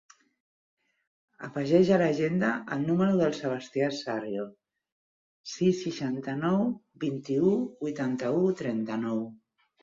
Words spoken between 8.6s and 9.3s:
trenta-nou.